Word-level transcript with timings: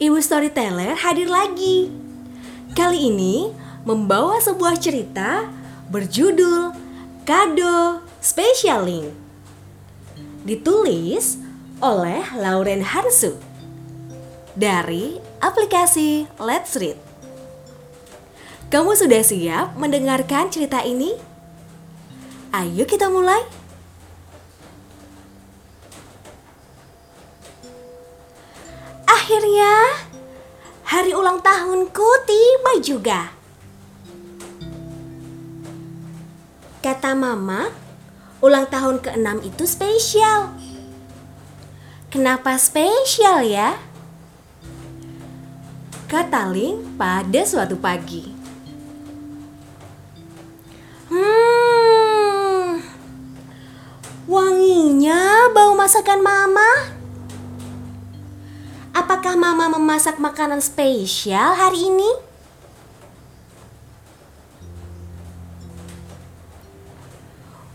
Ibu 0.00 0.16
Storyteller 0.16 0.96
hadir 0.96 1.28
lagi. 1.28 1.92
Kali 2.72 3.12
ini 3.12 3.52
membawa 3.84 4.40
sebuah 4.40 4.80
cerita 4.80 5.44
berjudul 5.92 6.72
Kado 7.28 8.00
Specialing. 8.24 9.12
Ditulis 10.48 11.36
oleh 11.84 12.24
Lauren 12.32 12.80
Hansu 12.80 13.36
dari 14.56 15.20
aplikasi 15.44 16.24
Let's 16.40 16.80
Read. 16.80 16.96
Kamu 18.72 18.96
sudah 18.96 19.20
siap 19.20 19.76
mendengarkan 19.76 20.48
cerita 20.48 20.80
ini? 20.80 21.12
Ayo 22.56 22.88
kita 22.88 23.12
mulai. 23.12 23.59
Akhirnya, 29.30 29.94
hari 30.82 31.14
ulang 31.14 31.38
tahunku 31.38 32.08
tiba 32.26 32.72
juga. 32.82 33.30
Kata 36.82 37.14
mama, 37.14 37.70
ulang 38.42 38.66
tahun 38.66 38.98
ke-6 38.98 39.46
itu 39.46 39.64
spesial. 39.70 40.50
Kenapa 42.10 42.58
spesial 42.58 43.46
ya? 43.46 43.78
Kata 46.10 46.50
Ling 46.50 46.98
pada 46.98 47.46
suatu 47.46 47.78
pagi. 47.78 48.34
Hmm, 51.06 52.82
wanginya 54.26 55.54
bau 55.54 55.78
masakan 55.78 56.18
mama. 56.18 56.98
Apakah 59.20 59.36
mama 59.36 59.76
memasak 59.76 60.16
makanan 60.16 60.64
spesial 60.64 61.52
hari 61.52 61.92
ini? 61.92 62.08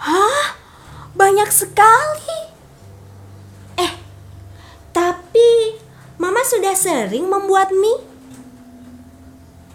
Hah? 0.00 0.56
Banyak 1.12 1.52
sekali. 1.52 2.40
Eh, 3.76 3.92
tapi 4.96 5.76
mama 6.16 6.40
sudah 6.40 6.72
sering 6.72 7.28
membuat 7.28 7.68
mie. 7.68 8.00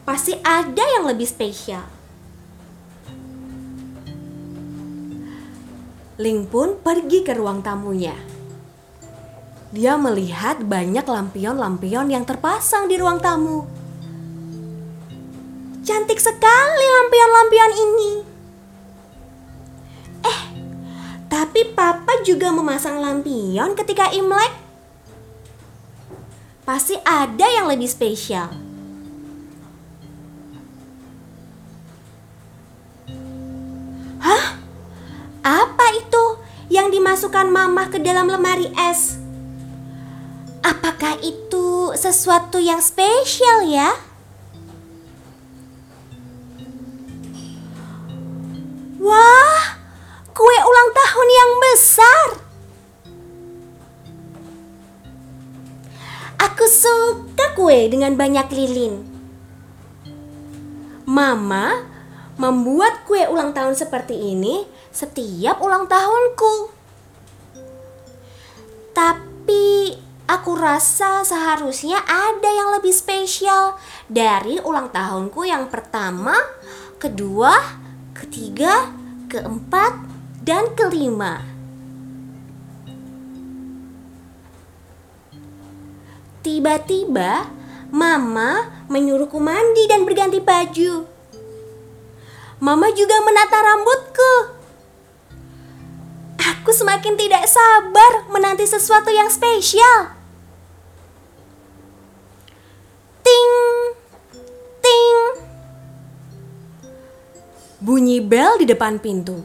Pasti 0.02 0.34
ada 0.42 0.82
yang 0.98 1.06
lebih 1.14 1.30
spesial. 1.30 1.86
Ling 6.18 6.50
pun 6.50 6.82
pergi 6.82 7.22
ke 7.22 7.38
ruang 7.38 7.62
tamunya. 7.62 8.41
Dia 9.72 9.96
melihat 9.96 10.60
banyak 10.68 11.08
lampion-lampion 11.08 12.12
yang 12.12 12.28
terpasang 12.28 12.92
di 12.92 13.00
ruang 13.00 13.24
tamu. 13.24 13.64
Cantik 15.80 16.20
sekali 16.20 16.86
lampion-lampion 16.92 17.74
ini. 17.80 18.12
Eh, 20.28 20.42
tapi 21.32 21.72
papa 21.72 22.20
juga 22.28 22.52
memasang 22.52 23.00
lampion 23.00 23.72
ketika 23.80 24.12
Imlek. 24.12 24.52
Pasti 26.68 27.00
ada 27.08 27.48
yang 27.48 27.72
lebih 27.72 27.88
spesial. 27.88 28.52
Hah? 34.20 34.60
Apa 35.42 35.86
itu 35.96 36.24
yang 36.68 36.92
dimasukkan 36.92 37.48
mama 37.48 37.88
ke 37.88 38.04
dalam 38.04 38.28
lemari 38.28 38.68
es? 38.76 39.31
Apakah 40.62 41.18
itu 41.26 41.90
sesuatu 41.98 42.62
yang 42.62 42.78
spesial 42.78 43.66
ya? 43.66 43.90
Wah, 49.02 49.62
kue 50.30 50.58
ulang 50.62 50.90
tahun 50.94 51.28
yang 51.34 51.52
besar. 51.58 52.28
Aku 56.38 56.66
suka 56.70 57.58
kue 57.58 57.90
dengan 57.90 58.14
banyak 58.14 58.46
lilin. 58.54 59.02
Mama 61.10 61.82
membuat 62.38 63.02
kue 63.10 63.26
ulang 63.26 63.58
tahun 63.58 63.74
seperti 63.74 64.14
ini 64.14 64.70
setiap 64.94 65.58
ulang 65.66 65.90
tahunku. 65.90 66.70
Tapi 68.94 69.98
aku 70.32 70.56
rasa 70.56 71.28
seharusnya 71.28 72.00
ada 72.08 72.48
yang 72.48 72.72
lebih 72.80 72.96
spesial 72.96 73.76
dari 74.08 74.64
ulang 74.64 74.88
tahunku 74.88 75.44
yang 75.44 75.68
pertama, 75.68 76.32
kedua, 76.96 77.52
ketiga, 78.16 78.88
keempat, 79.28 79.92
dan 80.40 80.72
kelima. 80.72 81.44
Tiba-tiba, 86.42 87.46
Mama 87.92 88.72
menyuruhku 88.88 89.36
mandi 89.36 89.84
dan 89.92 90.08
berganti 90.08 90.40
baju. 90.40 91.04
Mama 92.64 92.88
juga 92.96 93.20
menata 93.20 93.60
rambutku. 93.60 94.34
Aku 96.40 96.72
semakin 96.72 97.20
tidak 97.20 97.44
sabar 97.52 98.32
menanti 98.32 98.64
sesuatu 98.64 99.12
yang 99.12 99.28
spesial. 99.28 100.21
Bunyi 107.82 108.22
bel 108.22 108.62
di 108.62 108.70
depan 108.70 109.02
pintu. 109.02 109.42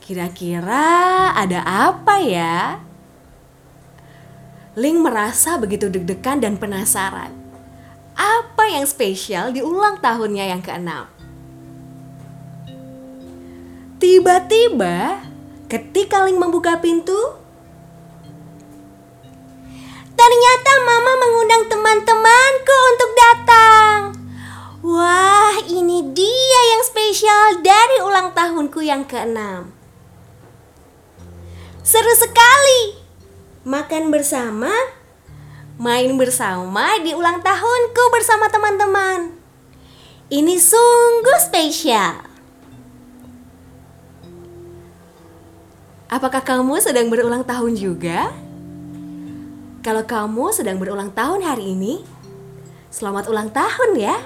Kira-kira 0.00 1.36
ada 1.36 1.60
apa 1.68 2.16
ya? 2.16 2.80
Ling 4.72 5.04
merasa 5.04 5.60
begitu 5.60 5.92
deg-degan 5.92 6.40
dan 6.40 6.56
penasaran. 6.56 7.28
Apa 8.16 8.72
yang 8.72 8.88
spesial 8.88 9.52
di 9.52 9.60
ulang 9.60 10.00
tahunnya 10.00 10.48
yang 10.48 10.64
keenam? 10.64 11.12
Tiba-tiba, 14.00 15.20
ketika 15.68 16.24
Ling 16.24 16.40
membuka 16.40 16.80
pintu, 16.80 17.20
ternyata 20.16 20.72
Mama 20.88 21.12
mengundang 21.20 21.68
teman-temanku 21.68 22.76
untuk 22.96 23.07
spesial 27.18 27.66
dari 27.66 27.98
ulang 28.06 28.30
tahunku 28.30 28.78
yang 28.78 29.02
keenam. 29.02 29.74
Seru 31.82 32.14
sekali 32.14 32.94
makan 33.66 34.14
bersama, 34.14 34.70
main 35.82 36.14
bersama 36.14 36.94
di 37.02 37.18
ulang 37.18 37.42
tahunku 37.42 38.02
bersama 38.14 38.46
teman-teman. 38.46 39.34
Ini 40.30 40.62
sungguh 40.62 41.42
spesial. 41.42 42.22
Apakah 46.06 46.46
kamu 46.46 46.78
sedang 46.78 47.10
berulang 47.10 47.42
tahun 47.42 47.74
juga? 47.74 48.30
Kalau 49.82 50.06
kamu 50.06 50.54
sedang 50.54 50.78
berulang 50.78 51.10
tahun 51.10 51.42
hari 51.42 51.74
ini, 51.74 51.98
selamat 52.94 53.26
ulang 53.26 53.50
tahun 53.50 53.98
ya. 53.98 54.22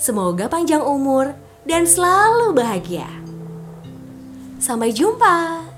Semoga 0.00 0.48
panjang 0.48 0.80
umur 0.80 1.44
dan 1.66 1.82
selalu 1.84 2.54
bahagia. 2.54 3.10
Sampai 4.62 4.94
jumpa. 4.94 5.75